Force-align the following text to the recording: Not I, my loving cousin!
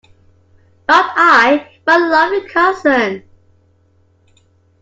Not 0.89 1.11
I, 1.15 1.77
my 1.85 1.95
loving 1.97 2.49
cousin! 2.49 3.21